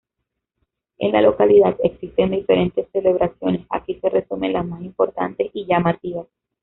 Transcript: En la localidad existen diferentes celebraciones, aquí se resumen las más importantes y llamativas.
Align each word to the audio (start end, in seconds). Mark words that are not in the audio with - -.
En 0.97 1.11
la 1.11 1.21
localidad 1.21 1.77
existen 1.83 2.31
diferentes 2.31 2.89
celebraciones, 2.91 3.67
aquí 3.69 3.99
se 4.01 4.09
resumen 4.09 4.53
las 4.53 4.65
más 4.65 4.81
importantes 4.81 5.51
y 5.53 5.67
llamativas. 5.67 6.25